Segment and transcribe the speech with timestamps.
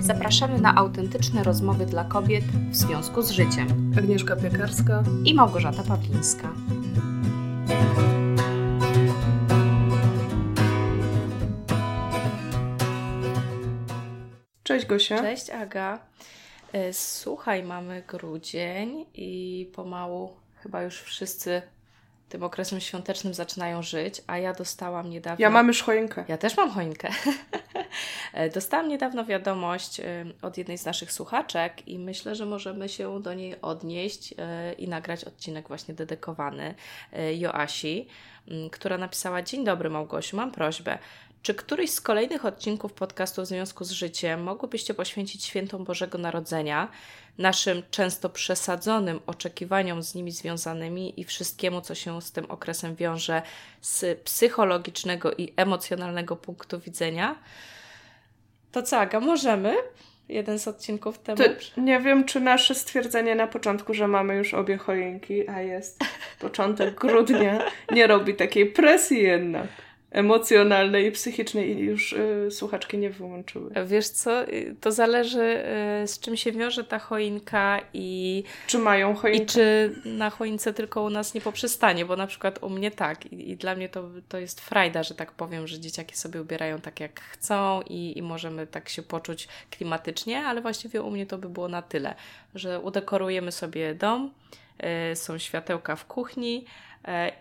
[0.00, 3.92] Zapraszamy na autentyczne rozmowy dla kobiet w związku z życiem.
[3.98, 6.52] Agnieszka Piekarska i Małgorzata Pawlińska.
[14.62, 15.18] Cześć Gosia.
[15.18, 15.98] Cześć Aga.
[16.72, 20.30] E, słuchaj, mamy grudzień i pomału
[20.62, 21.62] chyba już wszyscy
[22.30, 25.42] tym okresem świątecznym zaczynają żyć, a ja dostałam niedawno...
[25.42, 26.24] Ja mam już choinkę.
[26.28, 27.08] Ja też mam choinkę.
[28.54, 30.00] dostałam niedawno wiadomość
[30.42, 34.88] od jednej z naszych słuchaczek i myślę, że możemy się do niej odnieść e, i
[34.88, 36.74] nagrać odcinek właśnie dedykowany
[37.12, 38.06] e, Joasi,
[38.72, 40.98] która napisała Dzień dobry Małgosiu, mam prośbę.
[41.42, 46.88] Czy któryś z kolejnych odcinków podcastu w związku z życiem mogłybyście poświęcić świętom Bożego Narodzenia,
[47.38, 53.42] naszym często przesadzonym oczekiwaniom z nimi związanymi i wszystkiemu, co się z tym okresem wiąże
[53.80, 57.38] z psychologicznego i emocjonalnego punktu widzenia?
[58.72, 59.74] To co, Aga, możemy?
[60.28, 61.38] Jeden z odcinków temu.
[61.74, 66.04] To nie wiem, czy nasze stwierdzenie na początku, że mamy już obie choinki, a jest
[66.40, 69.66] początek grudnia, nie robi takiej presji jednak
[70.10, 73.70] emocjonalnej i psychicznej i już y, słuchaczki nie wyłączyły.
[73.86, 75.64] Wiesz co, y, to zależy
[76.04, 78.42] y, z czym się wiąże ta choinka i...
[78.66, 79.44] Czy mają choinkę?
[79.44, 83.32] I czy na choince tylko u nas nie poprzestanie, bo na przykład u mnie tak
[83.32, 86.80] i, i dla mnie to, to jest frajda, że tak powiem, że dzieciaki sobie ubierają
[86.80, 91.38] tak jak chcą i, i możemy tak się poczuć klimatycznie, ale właściwie u mnie to
[91.38, 92.14] by było na tyle,
[92.54, 94.30] że udekorujemy sobie dom,
[95.12, 96.89] y, są światełka w kuchni, E,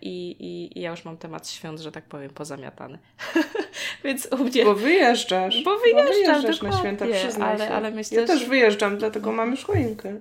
[0.02, 3.00] I, i, I, ja już mam temat świąt, że tak powiem, pozamiatany.
[4.04, 4.66] Więc u mnie...
[4.66, 5.64] Bo wyjeżdżasz.
[5.64, 9.52] Bo wyjeżdżam, bo wyjeżdżasz na święta, przyznaj ale, ale myślę, Ja też wyjeżdżam, dlatego mam
[9.52, 10.20] już choinkę.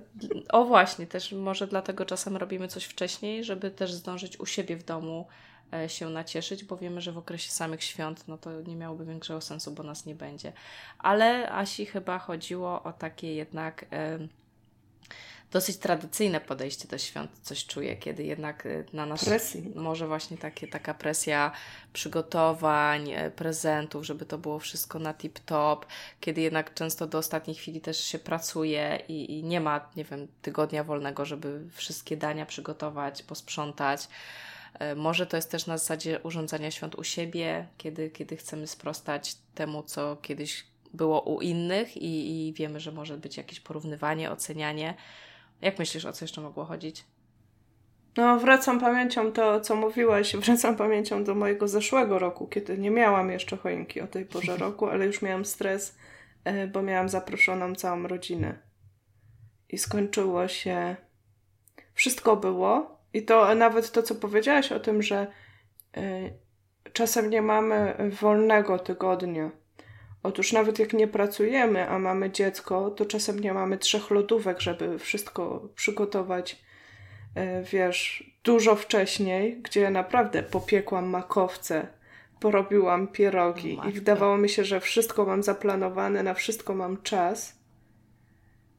[0.49, 4.83] O właśnie, też może dlatego czasem robimy coś wcześniej, żeby też zdążyć u siebie w
[4.83, 5.27] domu
[5.73, 9.41] e, się nacieszyć, bo wiemy, że w okresie samych świąt no to nie miałoby większego
[9.41, 10.53] sensu, bo nas nie będzie.
[10.97, 13.85] Ale Asi chyba chodziło o takie jednak
[15.51, 19.71] dosyć tradycyjne podejście do świąt, coś czuję, kiedy jednak y, na nas Presji.
[19.75, 21.51] może właśnie takie, taka presja
[21.93, 25.85] przygotowań, e, prezentów, żeby to było wszystko na tip-top,
[26.19, 30.27] kiedy jednak często do ostatniej chwili też się pracuje i, i nie ma, nie wiem,
[30.41, 34.07] tygodnia wolnego, żeby wszystkie dania przygotować, posprzątać.
[34.79, 39.35] E, może to jest też na zasadzie urządzania świąt u siebie, kiedy, kiedy chcemy sprostać
[39.55, 44.93] temu, co kiedyś było u innych i, i wiemy, że może być jakieś porównywanie, ocenianie.
[45.61, 47.05] Jak myślisz, o co jeszcze mogło chodzić?
[48.17, 53.31] No, wracam pamięcią to, co mówiłaś, wracam pamięcią do mojego zeszłego roku, kiedy nie miałam
[53.31, 55.97] jeszcze choinki o tej porze roku, ale już miałam stres,
[56.43, 58.59] e, bo miałam zaproszoną całą rodzinę.
[59.69, 60.95] I skończyło się.
[61.93, 62.99] Wszystko było.
[63.13, 65.27] I to nawet to, co powiedziałaś o tym, że
[65.97, 66.29] e,
[66.93, 69.51] czasem nie mamy wolnego tygodnia
[70.23, 74.99] Otóż nawet jak nie pracujemy, a mamy dziecko, to czasem nie mamy trzech lodówek, żeby
[74.99, 76.61] wszystko przygotować,
[77.35, 81.87] e, wiesz, dużo wcześniej, gdzie ja naprawdę popiekłam makowce,
[82.39, 87.59] porobiłam pierogi i wydawało mi się, że wszystko mam zaplanowane, na wszystko mam czas,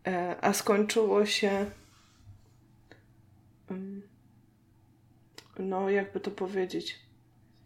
[0.06, 1.66] e, a skończyło się
[3.70, 4.02] mm,
[5.58, 6.98] no jakby to powiedzieć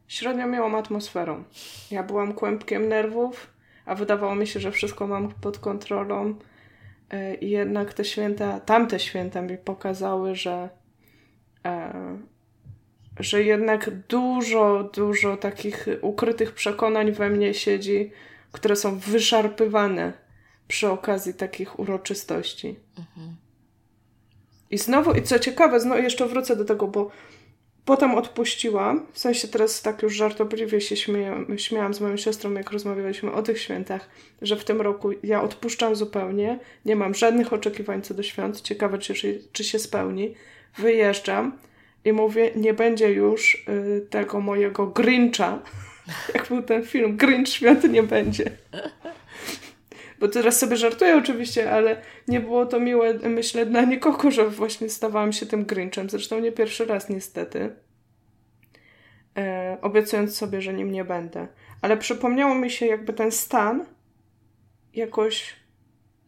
[0.09, 1.45] średnio miałą atmosferą.
[1.91, 3.54] Ja byłam kłębkiem nerwów,
[3.87, 6.35] a wydawało mi się, że wszystko mam pod kontrolą.
[7.11, 10.69] E, I jednak te święta, tamte święta mi pokazały, że,
[11.65, 11.93] e,
[13.21, 18.11] że jednak dużo, dużo takich ukrytych przekonań we mnie siedzi,
[18.53, 20.13] które są wyszarpywane
[20.69, 22.77] przy okazji takich uroczystości.
[22.99, 23.37] Mhm.
[24.71, 27.11] I znowu, i co ciekawe, znowu jeszcze wrócę do tego, bo
[27.85, 30.97] Potem odpuściłam, w sensie teraz tak już żartobliwie się
[31.57, 34.09] śmiałam z moją siostrą, jak rozmawialiśmy o tych świętach,
[34.43, 38.99] że w tym roku ja odpuszczam zupełnie, nie mam żadnych oczekiwań co do świąt, ciekawe
[38.99, 40.35] czy, czy się spełni.
[40.79, 41.59] Wyjeżdżam
[42.05, 45.63] i mówię, nie będzie już y, tego mojego Grincha,
[46.35, 48.51] jak był ten film, Grinch świąt nie będzie.
[50.21, 54.89] Bo teraz sobie żartuję oczywiście, ale nie było to miłe, myślę, dla nikogo, że właśnie
[54.89, 56.11] stawałam się tym Grinchem.
[56.11, 57.75] Zresztą nie pierwszy raz niestety.
[59.37, 61.49] E, obiecując sobie, że nim nie będę.
[61.83, 63.87] Ale przypomniało mi się jakby ten stan
[64.95, 65.55] jakoś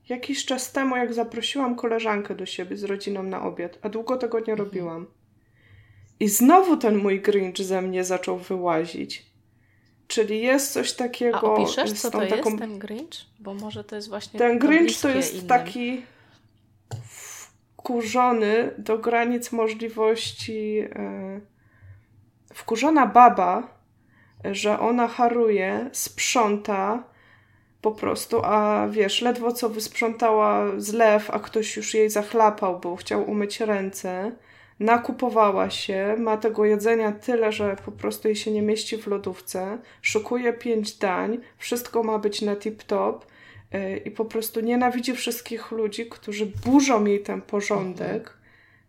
[0.08, 4.38] jakiś czas temu, jak zaprosiłam koleżankę do siebie z rodziną na obiad, a długo tego
[4.38, 4.58] nie mhm.
[4.58, 5.06] robiłam.
[6.20, 9.26] I znowu ten mój Grinch ze mnie zaczął wyłazić.
[10.08, 11.38] Czyli jest coś takiego.
[11.38, 12.36] A opiszesz, co to taką...
[12.36, 13.26] jest ten Grinch?
[13.38, 14.38] Bo może to jest właśnie.
[14.38, 15.46] Ten Grinch to jest innym.
[15.46, 16.02] taki
[17.76, 20.78] wkurzony do granic możliwości.
[20.78, 21.40] E,
[22.54, 23.68] wkurzona baba,
[24.44, 27.04] że ona haruje, sprząta,
[27.80, 33.30] po prostu, a wiesz, ledwo co wysprzątała zlew, a ktoś już jej zachlapał, bo chciał
[33.30, 34.32] umyć ręce,
[34.80, 39.78] nakupowała się, ma tego jedzenia tyle, że po prostu jej się nie mieści w lodówce,
[40.02, 43.18] szukuje pięć dań, wszystko ma być na tip-top
[43.72, 48.38] yy, i po prostu nienawidzi wszystkich ludzi, którzy burzą jej ten porządek,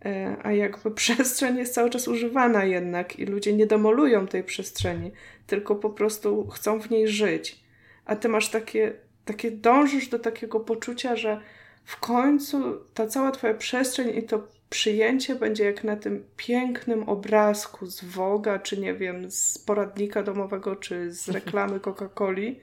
[0.05, 0.11] yy,
[0.43, 5.11] a jakby przestrzeń jest cały czas używana jednak i ludzie nie demolują tej przestrzeni,
[5.47, 7.59] tylko po prostu chcą w niej żyć.
[8.05, 8.93] A ty masz takie,
[9.25, 11.41] takie dążysz do takiego poczucia, że
[11.83, 17.85] w końcu ta cała twoja przestrzeń i to przyjęcie będzie jak na tym pięknym obrazku
[17.85, 22.55] z Woga, czy nie wiem, z poradnika domowego, czy z reklamy Coca-Coli,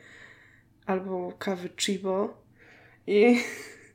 [0.87, 2.43] albo kawy Chibo.
[3.07, 3.41] I,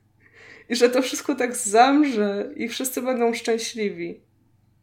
[0.69, 4.21] I że to wszystko tak zamrze i wszyscy będą szczęśliwi.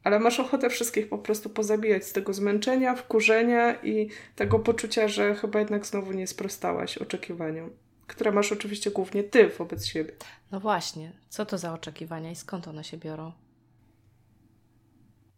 [0.05, 5.35] Ale masz ochotę wszystkich po prostu pozabijać z tego zmęczenia, wkurzenia i tego poczucia, że
[5.35, 7.71] chyba jednak znowu nie sprostałaś oczekiwaniom
[8.07, 10.13] które masz oczywiście głównie ty wobec siebie.
[10.53, 13.33] No właśnie, co to za oczekiwania i skąd one się biorą?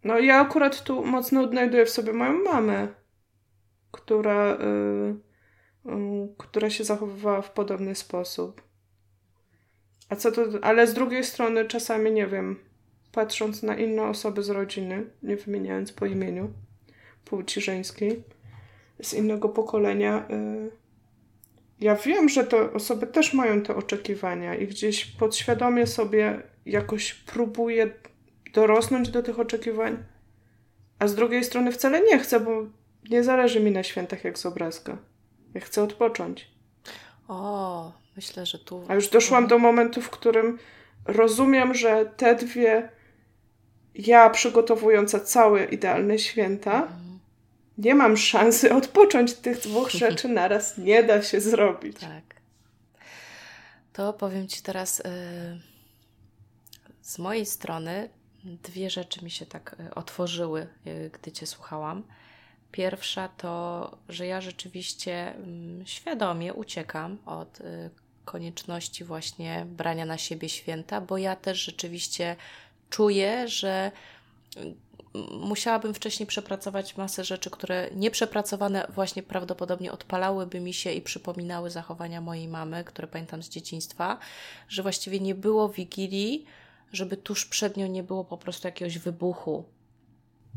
[0.05, 2.89] No ja akurat tu mocno odnajduję w sobie moją mamę,
[3.91, 5.17] która, yy,
[5.85, 8.63] yy, która się zachowywała w podobny sposób.
[10.09, 12.59] A co to, ale z drugiej strony czasami nie wiem,
[13.13, 16.53] patrząc na inne osoby z rodziny, nie wymieniając po imieniu,
[17.25, 18.23] płci żeńskiej,
[19.03, 20.71] z innego pokolenia, yy,
[21.81, 27.91] ja wiem, że te osoby też mają te oczekiwania i gdzieś podświadomie sobie jakoś próbuję
[28.53, 30.05] dorosnąć do tych oczekiwań,
[30.99, 32.67] a z drugiej strony wcale nie chcę, bo
[33.11, 34.99] nie zależy mi na świętach jak z obrazka.
[35.55, 36.51] Ja chcę odpocząć.
[37.29, 38.85] O, myślę, że tu.
[38.89, 40.59] A już doszłam do momentu, w którym
[41.05, 42.89] rozumiem, że te dwie
[43.95, 46.89] ja przygotowująca całe idealne święta.
[47.79, 50.79] Nie mam szansy odpocząć tych dwóch rzeczy naraz.
[50.79, 51.99] Nie da się zrobić.
[51.99, 52.39] Tak.
[53.93, 55.05] To powiem Ci teraz yy,
[57.03, 58.09] z mojej strony
[58.45, 62.03] dwie rzeczy mi się tak y, otworzyły, yy, gdy Cię słuchałam.
[62.73, 65.35] Pierwsza to, że ja rzeczywiście
[65.79, 67.91] yy, świadomie uciekam od y,
[68.25, 72.37] konieczności właśnie brania na siebie święta, bo ja też rzeczywiście
[72.91, 73.93] czuję, że
[75.41, 82.21] musiałabym wcześniej przepracować masę rzeczy, które nieprzepracowane właśnie prawdopodobnie odpalałyby mi się i przypominały zachowania
[82.21, 84.19] mojej mamy, które pamiętam z dzieciństwa,
[84.69, 86.45] że właściwie nie było wigilii,
[86.93, 89.65] żeby tuż przed nią nie było po prostu jakiegoś wybuchu.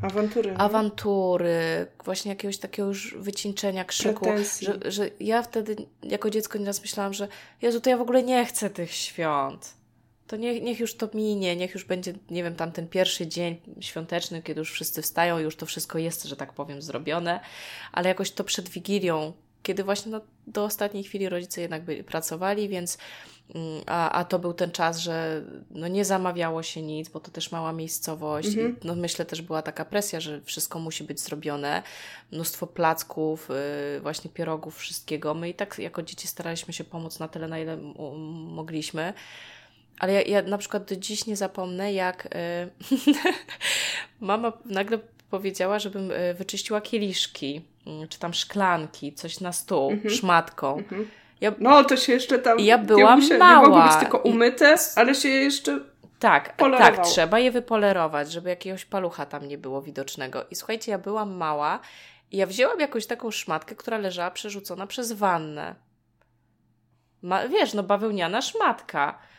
[0.01, 0.53] Awantury.
[0.57, 4.25] Awantury, właśnie jakiegoś takiego już wycieńczenia, krzyku.
[4.61, 7.27] Że, że ja wtedy jako dziecko nieraz myślałam, że
[7.61, 9.80] Jezu, to ja w ogóle nie chcę tych świąt
[10.31, 13.57] to niech, niech już to minie, niech już będzie, nie wiem, tam ten pierwszy dzień
[13.79, 17.39] świąteczny, kiedy już wszyscy wstają, już to wszystko jest, że tak powiem, zrobione,
[17.91, 19.33] ale jakoś to przed Wigilią,
[19.63, 22.97] kiedy właśnie no, do ostatniej chwili rodzice jednak byli, pracowali, więc
[23.55, 27.31] mm, a, a to był ten czas, że no, nie zamawiało się nic, bo to
[27.31, 28.75] też mała miejscowość mhm.
[28.83, 31.83] no, myślę też była taka presja, że wszystko musi być zrobione,
[32.31, 33.49] mnóstwo placków,
[33.93, 35.33] yy, właśnie pierogów, wszystkiego.
[35.33, 39.13] My i tak jako dzieci staraliśmy się pomóc na tyle, na ile mogliśmy.
[40.01, 42.29] Ale ja, ja na przykład do dziś nie zapomnę, jak y,
[44.19, 44.99] mama nagle
[45.29, 47.61] powiedziała, żebym y, wyczyściła kieliszki,
[48.03, 50.15] y, czy tam szklanki, coś na stół, mhm.
[50.15, 50.77] szmatką.
[50.77, 51.09] Mhm.
[51.41, 52.59] Ja, no, to się jeszcze tam.
[52.59, 53.61] Ja byłam nie, mała.
[53.61, 55.79] Nie mogły być tylko umyte, ale się jeszcze.
[56.19, 60.45] Tak, tak, trzeba je wypolerować, żeby jakiegoś palucha tam nie było widocznego.
[60.51, 61.79] I słuchajcie, ja byłam mała
[62.31, 65.75] i ja wzięłam jakąś taką szmatkę, która leżała przerzucona przez wannę.
[67.21, 69.30] Ma, wiesz, no bawełniana szmatka.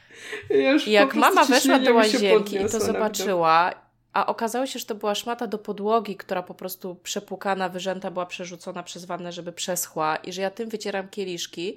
[0.50, 3.74] Ja I jak mama weszła do łazienki i to zobaczyła,
[4.12, 8.26] a okazało się, że to była szmata do podłogi, która po prostu przepłukana, wyrzęta była
[8.26, 11.76] przerzucona przez wannę, żeby przeschła i że ja tym wycieram kieliszki.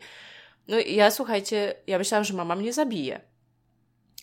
[0.68, 3.22] No i ja słuchajcie, ja myślałam, że mama mnie zabije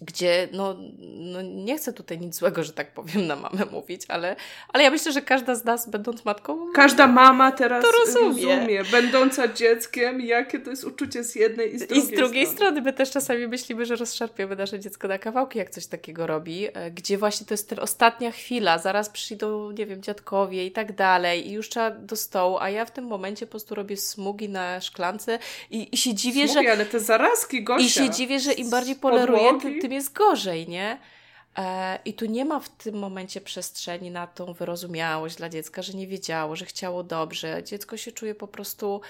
[0.03, 4.37] gdzie no, no nie chcę tutaj nic złego, że tak powiem, na mamę mówić, ale,
[4.69, 8.47] ale ja myślę, że każda z nas, będąc matką, każda mama teraz to rozumie.
[8.57, 12.47] rozumie, będąca dzieckiem, jakie to jest uczucie z jednej i z drugiej, I z drugiej
[12.47, 12.57] strony.
[12.57, 12.83] strony.
[12.83, 16.91] My też czasami myślimy, że rozszarpiemy nasze dziecko na kawałki, jak coś takiego robi, e,
[16.91, 21.49] gdzie właśnie to jest ta ostatnia chwila, zaraz przyjdą, nie wiem, dziadkowie i tak dalej
[21.49, 24.81] i już trzeba do stołu, a ja w tym momencie po prostu robię smugi na
[24.81, 25.39] szklance
[25.71, 26.73] i, i się dziwię, smugi, że...
[26.73, 30.69] ale te zarazki, Gosia, I się dziwię, że im bardziej poleruję, tym, tym jest gorzej,
[30.69, 30.99] nie?
[31.59, 35.93] E, I tu nie ma w tym momencie przestrzeni na tą wyrozumiałość dla dziecka, że
[35.93, 37.63] nie wiedziało, że chciało dobrze.
[37.65, 39.01] Dziecko się czuje po prostu,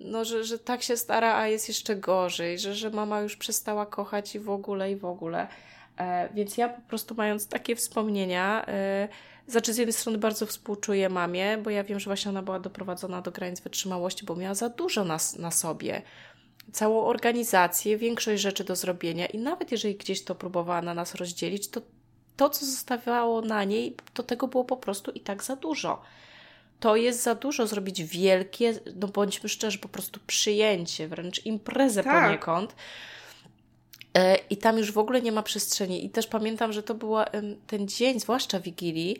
[0.00, 3.86] no, że, że tak się stara, a jest jeszcze gorzej, że, że mama już przestała
[3.86, 5.48] kochać i w ogóle, i w ogóle.
[5.98, 9.08] E, więc ja po prostu mając takie wspomnienia, e,
[9.46, 13.22] znaczy z jednej strony bardzo współczuję mamie, bo ja wiem, że właśnie ona była doprowadzona
[13.22, 16.02] do granic wytrzymałości, bo miała za dużo na, na sobie
[16.72, 21.68] całą organizację, większość rzeczy do zrobienia i nawet jeżeli gdzieś to próbowała na nas rozdzielić,
[21.68, 21.80] to
[22.36, 26.02] to, co zostawiało na niej, to tego było po prostu i tak za dużo.
[26.80, 32.24] To jest za dużo zrobić wielkie, no bądźmy szczerzy, po prostu przyjęcie, wręcz imprezę tak.
[32.24, 32.74] poniekąd.
[34.14, 36.04] E, I tam już w ogóle nie ma przestrzeni.
[36.04, 37.14] I też pamiętam, że to był
[37.66, 39.16] ten dzień, zwłaszcza Wigilii,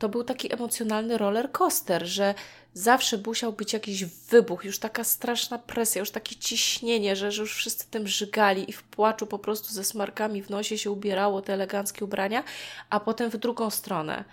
[0.00, 2.34] to był taki emocjonalny roller coaster, że
[2.74, 7.56] zawsze musiał być jakiś wybuch, już taka straszna presja, już takie ciśnienie, że, że już
[7.56, 11.52] wszyscy tym żygali i w płaczu po prostu ze smarkami w nosie się ubierało te
[11.52, 12.44] eleganckie ubrania,
[12.90, 14.24] a potem w drugą stronę.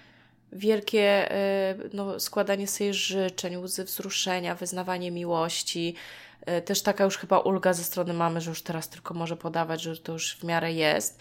[0.52, 5.96] Wielkie e, no, składanie sobie życzeń, łzy wzruszenia, wyznawanie miłości,
[6.46, 9.82] e, też taka już chyba ulga ze strony mamy, że już teraz tylko może podawać,
[9.82, 11.20] że to już w miarę jest.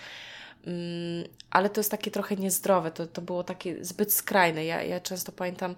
[0.67, 4.65] Mm, ale to jest takie trochę niezdrowe, to, to było takie zbyt skrajne.
[4.65, 5.75] Ja, ja często pamiętam,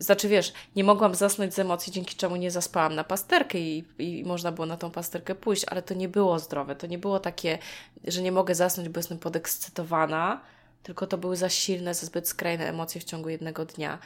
[0.00, 4.24] znaczy wiesz, nie mogłam zasnąć z emocji, dzięki czemu nie zaspałam na pasterkę i, i
[4.24, 6.76] można było na tą pasterkę pójść, ale to nie było zdrowe.
[6.76, 7.58] To nie było takie,
[8.04, 10.40] że nie mogę zasnąć, bo jestem podekscytowana,
[10.82, 13.98] tylko to były za silne, za zbyt skrajne emocje w ciągu jednego dnia.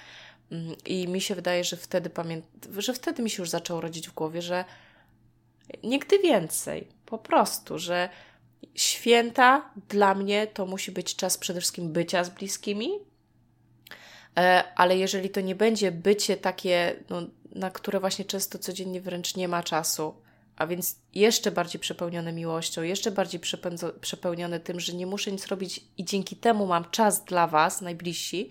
[0.53, 4.09] Mm, I mi się wydaje, że wtedy pamiętam, że wtedy mi się już zaczęło rodzić
[4.09, 4.65] w głowie, że
[5.85, 6.89] nigdy więcej.
[7.07, 8.09] Po prostu, że
[8.75, 12.91] święta dla mnie to musi być czas przede wszystkim bycia z bliskimi,
[14.37, 17.23] e, ale jeżeli to nie będzie bycie takie, no,
[17.55, 20.15] na które właśnie często codziennie wręcz nie ma czasu,
[20.57, 23.41] a więc jeszcze bardziej przepełnione miłością, jeszcze bardziej
[24.01, 28.49] przepełnione tym, że nie muszę nic robić i dzięki temu mam czas dla Was, najbliżsi,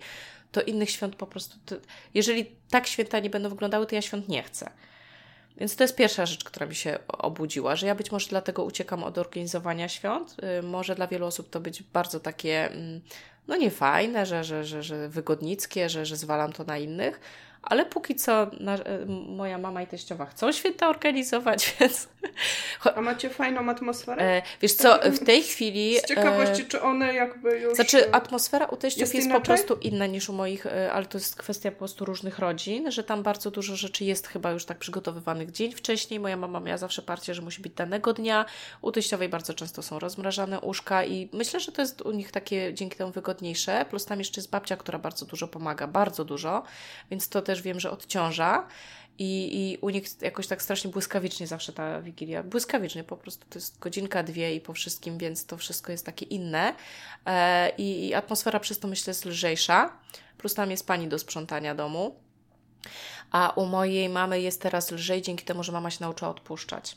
[0.52, 1.56] to innych świąt po prostu.
[1.66, 1.76] To,
[2.14, 4.70] jeżeli tak święta nie będą wyglądały, to ja świąt nie chcę.
[5.58, 9.04] Więc to jest pierwsza rzecz, która mi się obudziła, że ja być może dlatego uciekam
[9.04, 10.36] od organizowania świąt.
[10.58, 13.00] Y, może dla wielu osób to być bardzo takie, mm,
[13.48, 17.20] no niefajne, że, że, że, że wygodnickie, że, że zwalam to na innych,
[17.62, 22.08] ale póki co na, e, moja mama i teściowa chcą święta organizować, więc...
[22.94, 24.22] A macie fajną atmosferę?
[24.22, 25.98] E, wiesz co, w tej chwili...
[25.98, 27.74] Z ciekawości, e, czy one jakby już...
[27.74, 31.18] Znaczy, atmosfera u teściów jest, jest po prostu inna niż u moich, e, ale to
[31.18, 34.78] jest kwestia po prostu różnych rodzin, że tam bardzo dużo rzeczy jest chyba już tak
[34.78, 36.20] przygotowywanych dzień wcześniej.
[36.20, 38.44] Moja mama miała zawsze parcie, że musi być danego dnia.
[38.82, 42.74] U teściowej bardzo często są rozmrażane uszka i myślę, że to jest u nich takie
[42.74, 43.86] dzięki temu wygodniejsze.
[43.90, 46.62] Plus tam jeszcze jest babcia, która bardzo dużo pomaga, bardzo dużo,
[47.10, 48.66] więc to też wiem, że odciąża.
[49.18, 52.42] I, I u nich jakoś tak strasznie błyskawicznie zawsze ta wigilia.
[52.42, 56.26] Błyskawicznie po prostu to jest godzinka, dwie i po wszystkim, więc to wszystko jest takie
[56.26, 56.74] inne.
[57.26, 59.92] E, i, I atmosfera przez to myślę jest lżejsza.
[60.38, 62.16] Plus tam jest pani do sprzątania domu.
[63.30, 66.96] A u mojej mamy jest teraz lżej dzięki temu, że mama się nauczyła odpuszczać.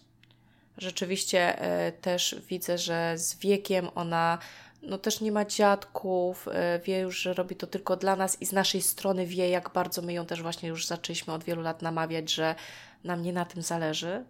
[0.77, 4.37] Rzeczywiście e, też widzę, że z wiekiem ona
[4.81, 8.45] no też nie ma dziadków, e, wie już, że robi to tylko dla nas i
[8.45, 11.81] z naszej strony wie, jak bardzo my ją też właśnie już zaczęliśmy od wielu lat
[11.81, 12.55] namawiać, że
[13.03, 14.25] nam nie na tym zależy,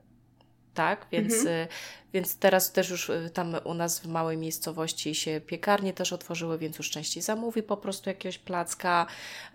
[0.73, 1.07] tak?
[1.11, 1.55] Więc, mhm.
[1.55, 1.67] Y,
[2.13, 6.57] więc teraz też już y, tam u nas w małej miejscowości się piekarnie też otworzyły,
[6.57, 9.05] więc już częściej zamówi po prostu jakiegoś placka,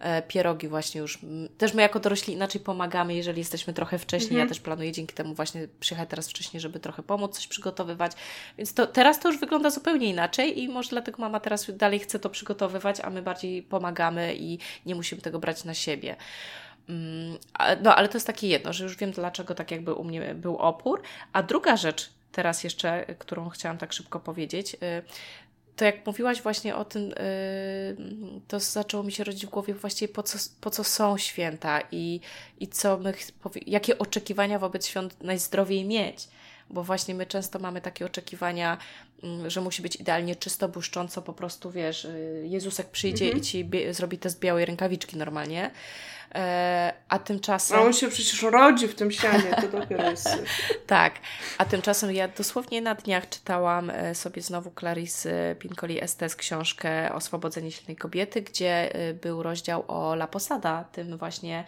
[0.00, 1.18] e, pierogi właśnie już.
[1.58, 4.30] Też my jako dorośli inaczej pomagamy, jeżeli jesteśmy trochę wcześniej.
[4.30, 4.48] Mhm.
[4.48, 8.12] Ja też planuję dzięki temu właśnie przyjechać teraz wcześniej, żeby trochę pomóc, coś przygotowywać.
[8.58, 12.18] Więc to, teraz to już wygląda zupełnie inaczej i może dlatego mama teraz dalej chce
[12.18, 16.16] to przygotowywać, a my bardziej pomagamy i nie musimy tego brać na siebie.
[16.88, 17.38] Mm,
[17.82, 20.56] no, ale to jest takie jedno, że już wiem, dlaczego tak jakby u mnie był
[20.56, 21.02] opór.
[21.32, 24.78] A druga rzecz, teraz jeszcze, którą chciałam tak szybko powiedzieć, y,
[25.76, 27.96] to jak mówiłaś właśnie o tym, y,
[28.48, 32.20] to zaczęło mi się rodzić w głowie właściwie po co, po co są święta i,
[32.60, 33.14] i co my,
[33.66, 36.28] jakie oczekiwania wobec świąt najzdrowiej mieć.
[36.70, 38.78] Bo właśnie my często mamy takie oczekiwania,
[39.22, 43.42] mm, że musi być idealnie czysto, błyszcząco, po prostu wiesz, y, Jezusek przyjdzie mhm.
[43.42, 45.70] i ci zrobi test białej rękawiczki normalnie.
[46.34, 47.78] E, a tymczasem.
[47.78, 50.28] A on się przecież rodzi w tym sianie, to dopiero jest.
[50.86, 51.14] tak,
[51.58, 57.72] a tymczasem ja dosłownie na dniach czytałam e, sobie znowu Clarice Pincoli Estes książkę Oswobodzenie
[57.72, 61.64] silnej kobiety, gdzie e, był rozdział o La Posada, tym właśnie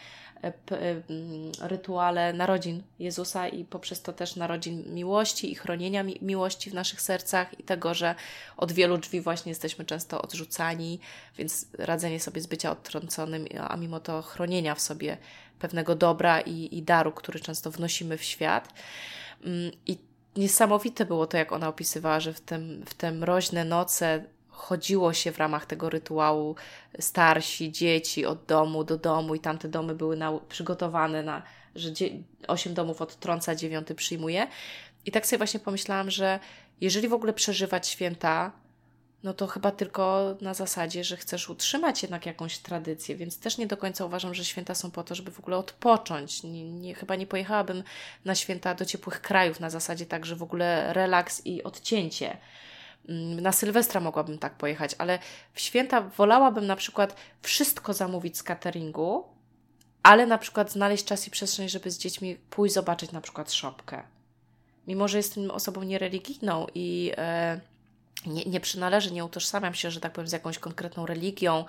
[1.60, 7.00] rytuale narodzin Jezusa i poprzez to też narodzin miłości i chronienia mi miłości w naszych
[7.00, 8.14] sercach i tego, że
[8.56, 11.00] od wielu drzwi właśnie jesteśmy często odrzucani,
[11.38, 15.18] więc radzenie sobie z bycia odtrąconym, a mimo to chronienia w sobie
[15.58, 18.68] pewnego dobra i, i daru, który często wnosimy w świat.
[19.44, 19.98] Mm, I
[20.36, 24.24] niesamowite było to, jak ona opisywała, że w, tym, w te mroźne noce
[24.58, 26.56] chodziło się w ramach tego rytuału
[27.00, 31.42] starsi, dzieci od domu do domu i tamte domy były na, przygotowane na,
[31.74, 31.90] że
[32.48, 34.46] osiem domów odtrąca, dziewiąty przyjmuje.
[35.06, 36.40] I tak sobie właśnie pomyślałam, że
[36.80, 38.52] jeżeli w ogóle przeżywać święta,
[39.22, 43.66] no to chyba tylko na zasadzie, że chcesz utrzymać jednak jakąś tradycję, więc też nie
[43.66, 46.42] do końca uważam, że święta są po to, żeby w ogóle odpocząć.
[46.42, 47.82] Nie, nie, chyba nie pojechałabym
[48.24, 52.36] na święta do ciepłych krajów na zasadzie tak, że w ogóle relaks i odcięcie.
[53.08, 55.18] Mm, na Sylwestra mogłabym tak pojechać, ale
[55.52, 59.24] w święta wolałabym na przykład wszystko zamówić z cateringu,
[60.02, 64.02] ale na przykład znaleźć czas i przestrzeń, żeby z dziećmi pójść zobaczyć na przykład szopkę.
[64.86, 67.60] Mimo, że jestem osobą niereligijną i e,
[68.26, 71.64] nie, nie przynależy, nie utożsamiam się, że tak powiem, z jakąś konkretną religią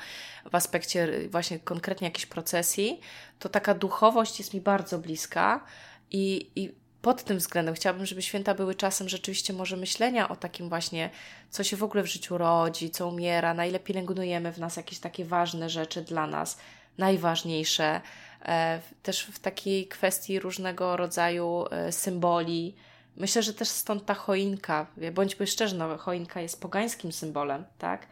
[0.51, 3.00] w aspekcie właśnie konkretnie jakiejś procesji,
[3.39, 5.65] to taka duchowość jest mi bardzo bliska
[6.12, 10.70] i, i pod tym względem chciałabym, żeby święta były czasem rzeczywiście może myślenia o takim
[10.70, 11.10] właśnie,
[11.50, 15.00] co się w ogóle w życiu rodzi, co umiera, na ile pielęgnujemy w nas jakieś
[15.00, 16.58] takie ważne rzeczy dla nas,
[16.98, 18.01] najważniejsze,
[18.46, 22.75] e, też w takiej kwestii różnego rodzaju e, symboli.
[23.18, 28.08] Myślę, że też stąd ta choinka, bądźmy szczerzy, no, choinka jest pogańskim symbolem, tak?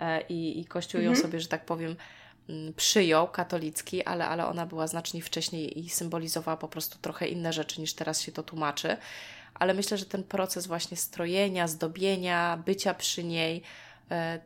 [0.00, 1.16] E, I, i Kościół mhm.
[1.16, 1.96] ją sobie, że tak powiem,
[2.76, 7.80] przyjął katolicki, ale, ale ona była znacznie wcześniej i symbolizowała po prostu trochę inne rzeczy
[7.80, 8.96] niż teraz się to tłumaczy.
[9.54, 13.62] Ale myślę, że ten proces właśnie strojenia, zdobienia, bycia przy niej,
[14.10, 14.40] e,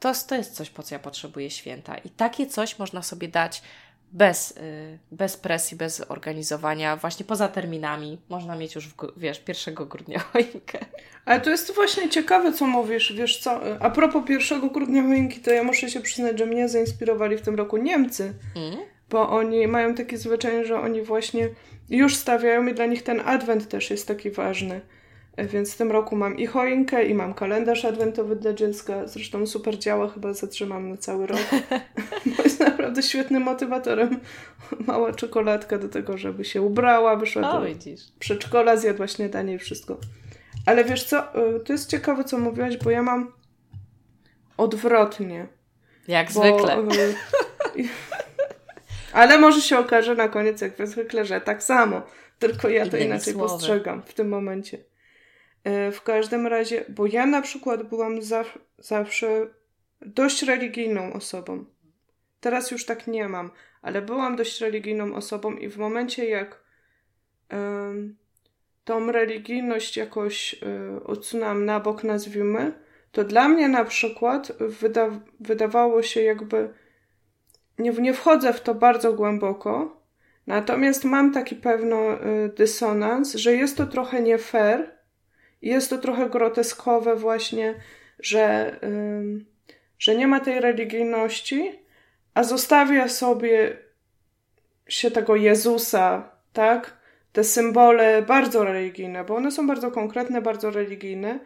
[0.00, 1.98] to, to jest coś, po co ja potrzebuję święta.
[1.98, 3.62] I takie coś można sobie dać
[4.12, 8.18] bez, y, bez presji, bez organizowania, właśnie poza terminami.
[8.28, 10.78] Można mieć już, w, wiesz, 1 grudnia choinkę.
[11.24, 13.12] Ale to jest właśnie ciekawe, co mówisz.
[13.12, 17.36] Wiesz co, a propos 1 grudnia choinki, to ja muszę się przyznać, że mnie zainspirowali
[17.36, 18.34] w tym roku Niemcy.
[18.56, 18.78] Mm.
[19.10, 21.48] Bo oni mają takie zwyczaj, że oni właśnie
[21.90, 24.80] już stawiają i dla nich ten adwent też jest taki ważny.
[25.46, 29.06] Więc w tym roku mam i choinkę, i mam kalendarz adwentowy dla dziecka.
[29.06, 31.40] Zresztą super działa, chyba zatrzymam na cały rok.
[32.36, 34.20] Bo jest naprawdę świetnym motywatorem.
[34.86, 38.00] Mała czekoladka do tego, żeby się ubrała, wyszła o, do widzisz.
[38.18, 39.98] przedszkola, zjadła śniadanie i wszystko.
[40.66, 43.32] Ale wiesz co, y, to jest ciekawe, co mówiłaś, bo ja mam
[44.56, 45.48] odwrotnie.
[46.08, 46.78] Jak bo, zwykle.
[47.76, 47.88] Y,
[49.12, 52.02] ale może się okaże na koniec, jak zwykle, że tak samo.
[52.38, 53.48] Tylko ja to inaczej słowy.
[53.48, 54.78] postrzegam w tym momencie.
[55.68, 59.46] E, w każdym razie, bo ja na przykład byłam zaw zawsze
[60.00, 61.64] dość religijną osobą.
[62.40, 63.50] Teraz już tak nie mam,
[63.82, 66.68] ale byłam dość religijną osobą i w momencie jak
[68.84, 72.72] tą religijność jakoś y, odsunęłam na bok, nazwijmy,
[73.12, 76.72] to dla mnie na przykład wyda wydawało się jakby
[77.78, 80.02] nie, nie wchodzę w to bardzo głęboko,
[80.46, 84.97] natomiast mam taki pewno y, dysonans, że jest to trochę nie fair,
[85.62, 87.74] jest to trochę groteskowe właśnie,
[88.18, 88.76] że,
[89.98, 91.78] że nie ma tej religijności,
[92.34, 93.76] a zostawia sobie
[94.88, 96.98] się tego Jezusa, tak?
[97.32, 101.40] Te symbole bardzo religijne, bo one są bardzo konkretne, bardzo religijne.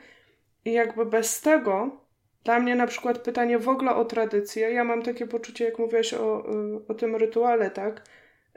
[0.65, 2.01] I jakby bez tego,
[2.45, 6.15] dla mnie na przykład pytanie w ogóle o tradycję, ja mam takie poczucie, jak mówiłaś
[6.15, 6.45] o,
[6.89, 8.03] o tym rytuale, tak?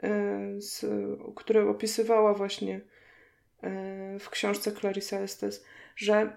[0.04, 0.86] Y, z,
[1.34, 2.95] które opisywała właśnie Y,
[4.20, 5.64] w książce Clarissa Estes,
[5.96, 6.36] że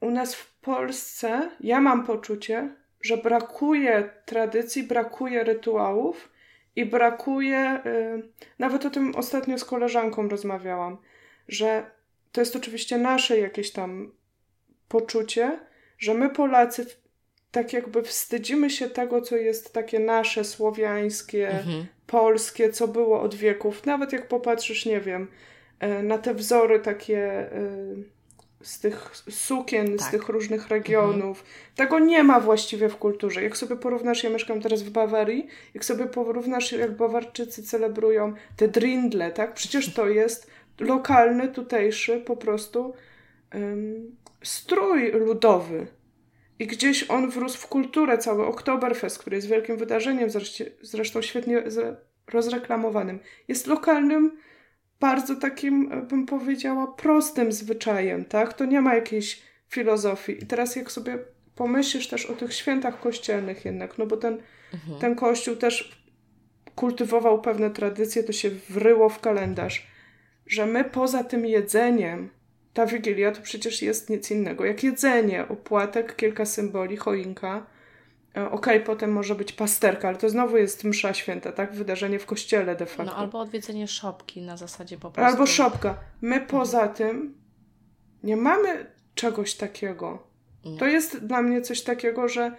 [0.00, 6.28] u nas w Polsce ja mam poczucie, że brakuje tradycji, brakuje rytuałów
[6.76, 8.22] i brakuje, y,
[8.58, 10.96] nawet o tym ostatnio z koleżanką rozmawiałam,
[11.48, 11.90] że
[12.32, 14.12] to jest oczywiście nasze jakieś tam
[14.88, 15.58] poczucie,
[15.98, 16.86] że my Polacy
[17.50, 21.86] tak jakby wstydzimy się tego, co jest takie nasze, słowiańskie, mhm.
[22.06, 23.86] polskie, co było od wieków.
[23.86, 25.28] Nawet jak popatrzysz, nie wiem,
[26.02, 27.18] na te wzory takie
[27.52, 27.70] e,
[28.62, 30.08] z tych sukien, tak.
[30.08, 31.38] z tych różnych regionów.
[31.38, 31.56] Mhm.
[31.74, 33.42] Tego nie ma właściwie w kulturze.
[33.42, 38.68] Jak sobie porównasz, ja mieszkam teraz w Bawarii, jak sobie porównasz, jak Bawarczycy celebrują te
[38.68, 39.54] drindle, tak?
[39.54, 42.94] Przecież to jest lokalny, tutejszy po prostu
[43.54, 45.86] um, strój ludowy.
[46.58, 50.28] I gdzieś on wrósł w kulturę, cały Oktoberfest, który jest wielkim wydarzeniem,
[50.82, 51.62] zresztą świetnie
[52.28, 53.18] rozreklamowanym.
[53.48, 54.38] Jest lokalnym
[55.00, 58.54] bardzo takim, e, bym powiedziała, prostym zwyczajem, tak?
[58.54, 60.42] To nie ma jakiejś filozofii.
[60.42, 61.18] I teraz jak sobie
[61.54, 64.38] pomyślisz też o tych świętach kościelnych jednak, no bo ten,
[64.74, 65.00] mhm.
[65.00, 66.06] ten kościół też
[66.74, 69.86] kultywował pewne tradycje, to się wryło w kalendarz,
[70.46, 72.30] że my poza tym jedzeniem,
[72.74, 77.66] ta Wigilia to przecież jest nic innego jak jedzenie, opłatek, kilka symboli, choinka,
[78.36, 81.74] E, okej, okay, potem może być pasterka, ale to znowu jest msza święta, tak?
[81.74, 83.04] Wydarzenie w kościele de facto.
[83.04, 85.32] No albo odwiedzenie szopki na zasadzie po prostu.
[85.32, 85.98] Albo szopka.
[86.20, 87.34] My poza tym
[88.22, 90.26] nie mamy czegoś takiego.
[90.64, 90.78] Nie.
[90.78, 92.56] To jest dla mnie coś takiego, że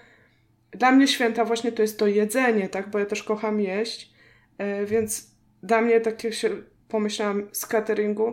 [0.71, 2.89] dla mnie święta właśnie to jest to jedzenie, tak?
[2.89, 4.13] Bo ja też kocham jeść,
[4.57, 5.31] e, więc
[5.63, 6.49] dla mnie takie się
[6.87, 8.27] pomyślałam z cateringu,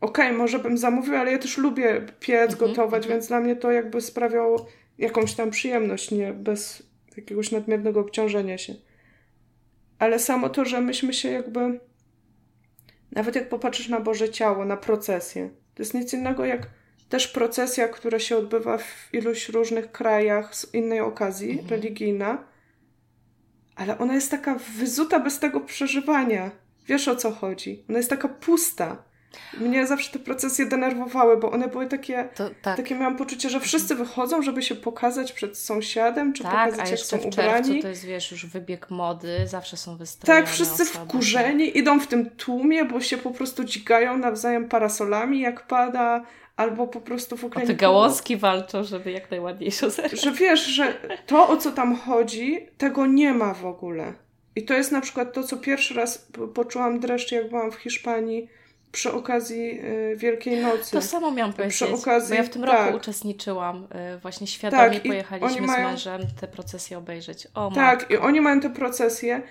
[0.00, 3.08] okej, okay, może bym zamówił, ale ja też lubię piec, mhm, gotować, mhm.
[3.08, 4.66] więc dla mnie to jakby sprawiało
[5.00, 6.82] jakąś tam przyjemność, nie bez
[7.16, 8.74] jakiegoś nadmiernego obciążenia się.
[9.98, 11.80] Ale samo to, że myśmy się jakby,
[13.12, 16.70] nawet jak popatrzysz na Boże Ciało, na procesję, to jest nic innego jak
[17.08, 21.68] też procesja, która się odbywa w iluś różnych krajach z innej okazji, mhm.
[21.68, 22.44] religijna,
[23.76, 26.50] ale ona jest taka wyzuta bez tego przeżywania.
[26.86, 27.84] Wiesz o co chodzi?
[27.88, 29.09] Ona jest taka pusta.
[29.60, 32.76] Mnie zawsze te procesje denerwowały, bo one były takie, to, tak.
[32.76, 36.90] takie miałam poczucie, że wszyscy wychodzą, żeby się pokazać przed sąsiadem, czy tak, pokazać, a
[36.90, 37.82] jak są w ubrani.
[37.82, 41.04] to jest, wiesz, już wybieg mody, zawsze są wystrojone Tak, wszyscy osoby.
[41.04, 46.24] wkurzeni, idą w tym tłumie, bo się po prostu dźgają nawzajem parasolami, jak pada,
[46.56, 47.64] albo po prostu w ogóle...
[47.64, 50.20] A te gałązki walczą, żeby jak najładniejsze zerwać.
[50.20, 50.94] Że wiesz, że
[51.26, 54.12] to, o co tam chodzi, tego nie ma w ogóle.
[54.56, 58.48] I to jest na przykład to, co pierwszy raz poczułam dreszcz, jak byłam w Hiszpanii,
[58.92, 60.92] przy okazji y, Wielkiej Nocy.
[60.92, 62.86] To samo miałam powiedzieć, przy okazji, bo ja w tym tak.
[62.86, 63.88] roku uczestniczyłam.
[64.16, 67.46] Y, właśnie świadomie tak, pojechaliśmy mają, z mężem te procesje obejrzeć.
[67.54, 68.14] O, tak, matko.
[68.14, 69.42] i oni mają te procesje.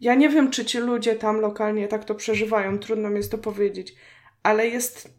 [0.00, 3.38] Ja nie wiem, czy ci ludzie tam lokalnie tak to przeżywają, trudno mi jest to
[3.38, 3.94] powiedzieć,
[4.42, 5.14] ale jest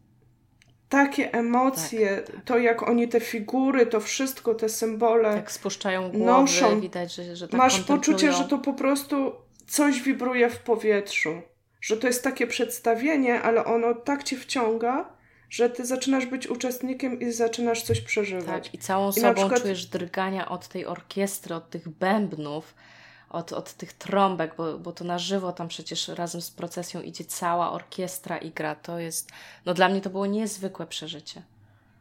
[0.90, 2.46] takie emocje, tak, tak.
[2.46, 6.82] to jak oni te figury, to wszystko, te symbole tak spuszczają głowy, noszą.
[6.82, 9.32] widać, że, że tak Masz poczucie, że to po prostu
[9.68, 11.42] coś wibruje w powietrzu
[11.86, 15.10] że to jest takie przedstawienie, ale ono tak cię wciąga,
[15.50, 18.64] że ty zaczynasz być uczestnikiem i zaczynasz coś przeżywać.
[18.64, 19.62] Tak, i całą I sobą przykład...
[19.62, 22.76] czujesz drgania od tej orkiestry, od tych bębnów,
[23.30, 27.26] od, od tych trąbek, bo, bo to na żywo tam przecież razem z procesją idzie
[27.26, 28.76] cała orkiestra i gra.
[28.76, 29.32] To jest,
[29.66, 31.42] no dla mnie to było niezwykłe przeżycie.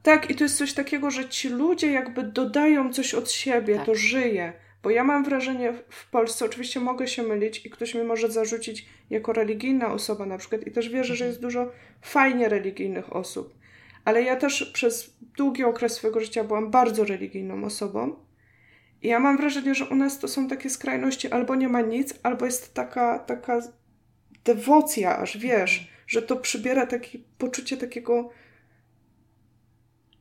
[0.02, 3.86] Tak, i to jest coś takiego, że ci ludzie jakby dodają coś od siebie, tak.
[3.86, 4.52] to żyje.
[4.84, 8.86] Bo ja mam wrażenie w Polsce, oczywiście mogę się mylić i ktoś mi może zarzucić
[9.10, 13.54] jako religijna osoba na przykład i też wierzę, że jest dużo fajnie religijnych osób.
[14.04, 18.16] Ale ja też przez długi okres swojego życia byłam bardzo religijną osobą.
[19.02, 22.14] I ja mam wrażenie, że u nas to są takie skrajności, albo nie ma nic,
[22.22, 23.60] albo jest taka, taka
[24.44, 28.30] dewocja, aż wiesz, że to przybiera takie poczucie takiego,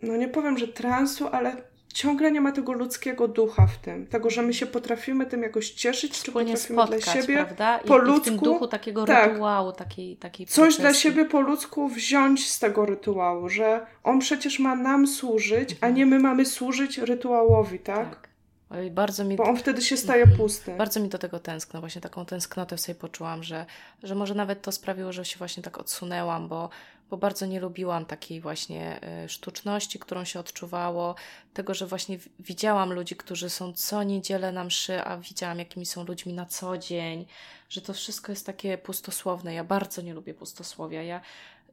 [0.01, 4.07] no nie powiem, że transu, ale ciągle nie ma tego ludzkiego ducha w tym.
[4.07, 7.77] Tego, że my się potrafimy tym jakoś cieszyć, czy potrafimy spotkać, dla siebie prawda?
[7.77, 8.17] I, po ludzku.
[8.17, 10.81] I w tym duchu takiego tak, rytuału, takiej, takiej Coś procesji.
[10.81, 15.93] dla siebie po ludzku wziąć z tego rytuału, że on przecież ma nam służyć, mhm.
[15.93, 18.09] a nie my mamy służyć rytuałowi, tak?
[18.09, 18.33] tak.
[18.69, 19.35] Oj, bardzo mi...
[19.35, 20.37] Bo on wtedy się staje mhm.
[20.37, 20.75] pusty.
[20.77, 21.79] Bardzo mi do tego tęskno.
[21.79, 23.65] Właśnie taką tęsknotę sobie poczułam, że,
[24.03, 26.69] że może nawet to sprawiło, że się właśnie tak odsunęłam, bo
[27.13, 31.15] bo bardzo nie lubiłam takiej właśnie e, sztuczności, którą się odczuwało,
[31.53, 36.05] tego, że właśnie widziałam ludzi, którzy są co niedzielę na mszy, a widziałam, jakimi są
[36.05, 37.25] ludźmi na co dzień,
[37.69, 39.53] że to wszystko jest takie pustosłowne.
[39.53, 41.03] Ja bardzo nie lubię pustosłowia.
[41.03, 41.21] Ja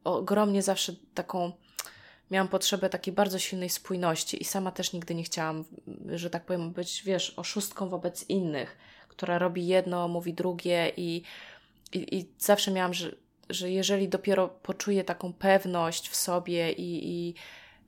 [0.04, 1.52] ogromnie zawsze taką
[2.30, 5.64] miałam potrzebę takiej bardzo silnej spójności i sama też nigdy nie chciałam,
[6.14, 11.22] że tak powiem, być, wiesz, oszustką wobec innych, która robi jedno, mówi drugie i,
[11.92, 13.12] i, i zawsze miałam, że
[13.50, 17.34] że jeżeli dopiero poczuję taką pewność w sobie i, i,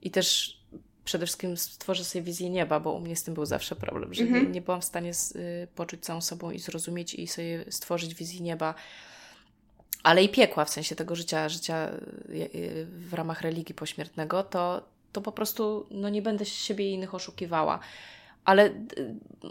[0.01, 0.57] i też
[1.05, 4.23] przede wszystkim stworzę sobie wizję nieba, bo u mnie z tym był zawsze problem, że
[4.23, 4.51] nie, mhm.
[4.51, 8.39] nie byłam w stanie z, y, poczuć całą sobą i zrozumieć i sobie stworzyć wizję
[8.39, 8.75] nieba,
[10.03, 11.89] ale i piekła, w sensie tego życia, życia
[12.29, 16.93] y, y, w ramach religii pośmiertnego, to, to po prostu no, nie będę siebie i
[16.93, 17.79] innych oszukiwała.
[18.45, 18.69] Ale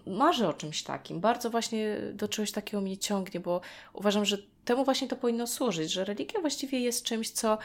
[0.07, 1.21] marzę o czymś takim.
[1.21, 3.61] Bardzo właśnie do czegoś takiego mnie ciągnie, bo
[3.93, 7.59] uważam, że temu właśnie to powinno służyć, że religia właściwie jest czymś, co,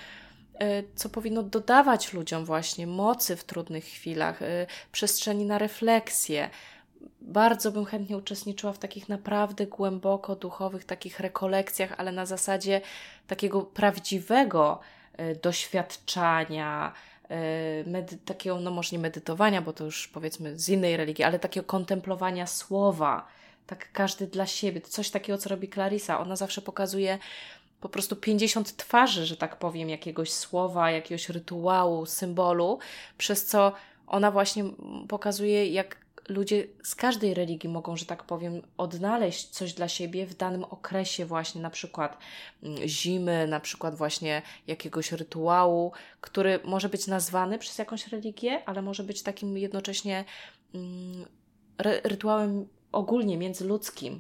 [0.60, 6.50] e, co powinno dodawać ludziom właśnie mocy w trudnych chwilach, e, przestrzeni na refleksję.
[7.22, 12.82] Bardzo bym chętnie uczestniczyła w takich naprawdę głęboko duchowych takich rekolekcjach, ale na zasadzie
[13.28, 14.80] takiego prawdziwego
[15.44, 16.94] doświadczania,
[17.86, 21.66] medy- takiego, no może nie medytowania, bo to już powiedzmy z innej religii, ale takiego
[21.66, 23.28] kontemplowania słowa,
[23.68, 24.82] tak każdy dla siebie.
[24.82, 26.20] Coś takiego, co robi Clarissa.
[26.20, 27.20] Ona zawsze pokazuje
[27.82, 32.80] po prostu 50 twarzy, że tak powiem, jakiegoś słowa, jakiegoś rytuału, symbolu,
[33.18, 33.72] przez co
[34.08, 34.64] ona właśnie
[35.08, 40.38] pokazuje, jak ludzie z każdej religii mogą, że tak powiem, odnaleźć coś dla siebie w
[40.38, 42.18] danym okresie, właśnie na przykład
[42.64, 48.82] mm, zimy, na przykład właśnie jakiegoś rytuału, który może być nazwany przez jakąś religię, ale
[48.82, 50.26] może być takim jednocześnie
[50.76, 51.26] mm,
[52.04, 54.20] rytuałem ogólnie międzyludzkim,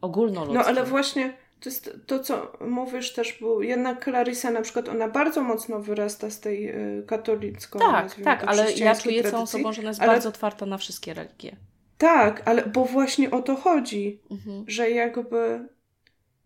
[0.00, 0.60] ogólnoludzkim.
[0.60, 5.08] No ale właśnie to jest to, co mówisz też, bo jednak Clarissa na przykład, ona
[5.08, 9.80] bardzo mocno wyrasta z tej y, katolicką, Tak, tak, ale ja czuję całą sobą, że
[9.80, 10.12] ona jest ale...
[10.12, 11.56] bardzo otwarta na wszystkie religie.
[11.98, 14.64] Tak, ale bo właśnie o to chodzi, mhm.
[14.68, 15.68] że jakby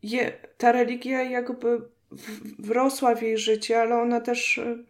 [0.03, 1.81] je, ta religia jakby
[2.59, 4.85] wrosła w jej życie, ale ona też y,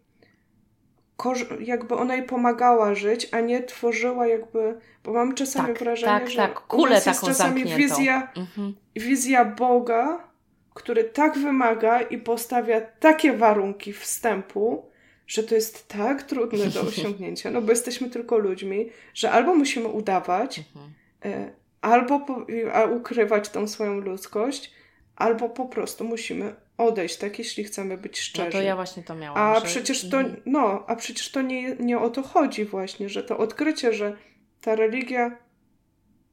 [1.61, 6.31] jakby ona jej pomagała żyć, a nie tworzyła jakby, bo mam czasami tak, wrażenie, tak,
[6.31, 6.61] że tak.
[6.61, 8.75] Kulę jest taką czasami wizja, mhm.
[8.97, 10.29] wizja Boga,
[10.75, 14.91] który tak wymaga i postawia takie warunki wstępu,
[15.27, 19.89] że to jest tak trudne do osiągnięcia, no bo jesteśmy tylko ludźmi, że albo musimy
[19.89, 20.95] udawać, mhm.
[21.25, 24.73] E, albo po, a ukrywać tą swoją ludzkość,
[25.17, 28.47] albo po prostu musimy odejść, tak, jeśli chcemy być szczerzy.
[28.47, 29.39] No to ja właśnie to miałam.
[29.39, 29.67] A że...
[29.67, 33.93] przecież to, no, a przecież to nie, nie o to chodzi właśnie, że to odkrycie,
[33.93, 34.17] że
[34.61, 35.37] ta religia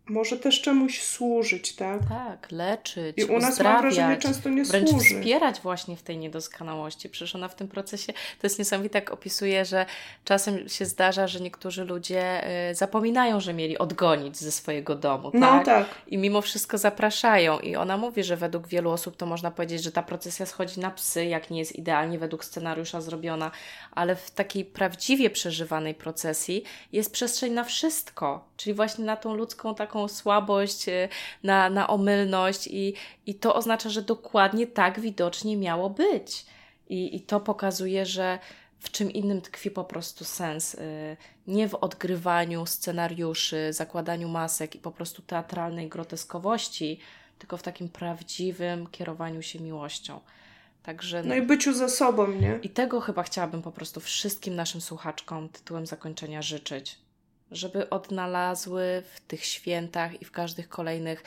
[0.05, 1.99] może też czemuś służyć, tak?
[2.09, 5.05] Tak, leczyć, I u nas mam wrażenie często nie wręcz służy.
[5.05, 7.09] wspierać właśnie w tej niedoskonałości.
[7.09, 9.85] Przecież ona w tym procesie, to jest niesamowite, jak opisuje, że
[10.25, 15.47] czasem się zdarza, że niektórzy ludzie y, zapominają, że mieli odgonić ze swojego domu, no,
[15.47, 15.65] tak?
[15.65, 15.87] tak?
[16.07, 17.59] I mimo wszystko zapraszają.
[17.59, 20.91] I ona mówi, że według wielu osób to można powiedzieć, że ta procesja schodzi na
[20.91, 23.51] psy, jak nie jest idealnie według scenariusza zrobiona,
[23.91, 29.75] ale w takiej prawdziwie przeżywanej procesji jest przestrzeń na wszystko, czyli właśnie na tą ludzką
[29.75, 31.09] taką słabość, y,
[31.43, 32.93] na, na omylność i,
[33.25, 36.45] i to oznacza, że dokładnie tak widocznie miało być.
[36.89, 38.39] I, I to pokazuje, że
[38.79, 40.75] w czym innym tkwi po prostu sens.
[40.75, 46.99] Y, nie w odgrywaniu scenariuszy, zakładaniu masek i po prostu teatralnej groteskowości,
[47.39, 50.19] tylko w takim prawdziwym kierowaniu się miłością.
[50.83, 52.59] Także, no i byciu ze sobą, nie?
[52.63, 56.97] I tego chyba chciałabym po prostu wszystkim naszym słuchaczkom tytułem zakończenia życzyć
[57.51, 61.23] żeby odnalazły w tych świętach i w każdych kolejnych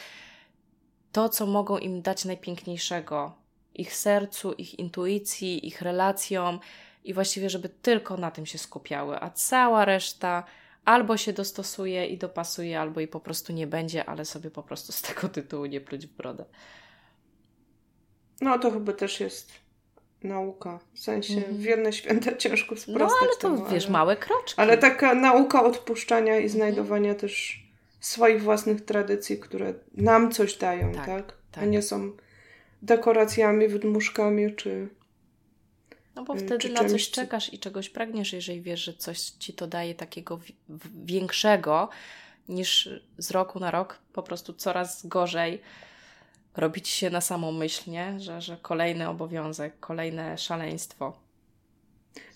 [1.12, 3.34] to, co mogą im dać najpiękniejszego
[3.74, 6.60] ich sercu, ich intuicji, ich relacjom
[7.04, 10.44] i właściwie, żeby tylko na tym się skupiały, a cała reszta
[10.84, 14.92] albo się dostosuje i dopasuje, albo i po prostu nie będzie, ale sobie po prostu
[14.92, 16.44] z tego tytułu nie pluć w brodę.
[18.40, 19.63] No to chyba też jest
[20.24, 20.80] nauka.
[20.92, 21.56] W sensie mm.
[21.56, 23.92] w jedne święta ciężko sprostać No ale to temu, wiesz, ale...
[23.92, 24.60] małe kroczki.
[24.60, 27.20] Ale taka nauka odpuszczania i znajdowania mm.
[27.20, 27.64] też
[28.00, 31.06] swoich własnych tradycji, które nam coś dają, tak?
[31.06, 31.32] tak?
[31.50, 31.64] tak.
[31.64, 32.12] A nie są
[32.82, 34.88] dekoracjami, wydmuszkami czy.
[36.14, 39.52] No bo y, wtedy na coś czekasz i czegoś pragniesz, jeżeli wiesz, że coś ci
[39.52, 40.40] to daje takiego
[41.04, 41.88] większego
[42.48, 45.62] niż z roku na rok po prostu coraz gorzej
[46.56, 48.20] robić się na samą myśl, nie?
[48.20, 51.24] Że, że kolejny obowiązek, kolejne szaleństwo.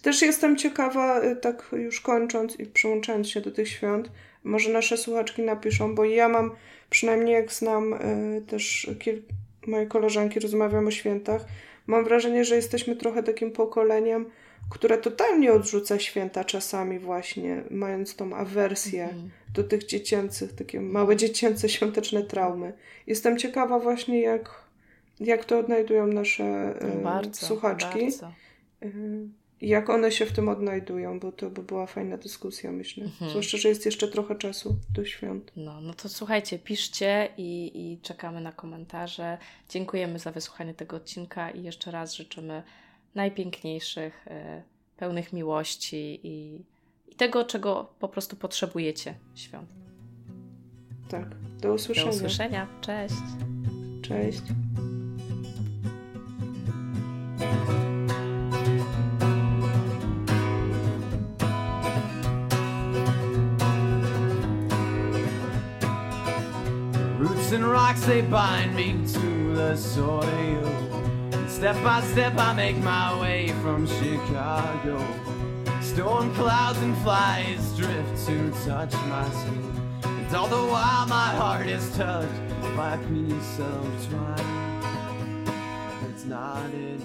[0.03, 4.11] Też jestem ciekawa, y, tak już kończąc i przyłączając się do tych świąt,
[4.45, 6.51] może nasze słuchaczki napiszą, bo ja mam,
[6.91, 9.23] przynajmniej jak znam y, też kil-
[9.67, 11.45] moje koleżanki, rozmawiam o świętach,
[11.87, 14.31] mam wrażenie, że jesteśmy trochę takim pokoleniem,
[14.71, 19.31] które totalnie odrzuca święta czasami właśnie, mając tą awersję mhm.
[19.55, 22.73] do tych dziecięcych, takie małe dziecięce świąteczne traumy.
[23.07, 24.65] Jestem ciekawa właśnie jak,
[25.21, 28.01] jak to odnajdują nasze e, bardzo, słuchaczki.
[28.01, 28.33] Bardzo.
[28.83, 28.89] E,
[29.61, 33.05] jak one się w tym odnajdują, bo to by była fajna dyskusja, myślę.
[33.05, 33.31] Mhm.
[33.31, 35.53] Zwłaszcza, że jest jeszcze trochę czasu do świąt.
[35.57, 39.39] No, no to słuchajcie, piszcie i, i czekamy na komentarze.
[39.69, 42.63] Dziękujemy za wysłuchanie tego odcinka i jeszcze raz życzymy
[43.15, 44.63] najpiękniejszych, e,
[44.97, 46.65] pełnych miłości i,
[47.09, 49.69] i tego, czego po prostu potrzebujecie świąt.
[51.09, 51.37] Tak.
[51.61, 52.11] Do usłyszenia.
[52.11, 52.69] Do usłyszenia.
[52.81, 53.15] Cześć.
[54.03, 54.43] Cześć.
[67.51, 70.88] And rocks they bind me to the soil.
[71.59, 75.05] Step by step, I make my way from Chicago.
[75.81, 79.91] Storm clouds and flies drift to touch my skin.
[80.05, 82.31] And all the while, my heart is touched
[82.77, 85.49] by a piece of twine.
[86.09, 86.98] It's knotted